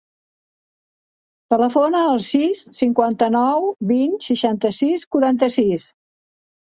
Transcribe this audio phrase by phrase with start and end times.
[1.53, 5.87] Telefona al sis, cinquanta-nou, vint, seixanta-sis, quaranta-sis.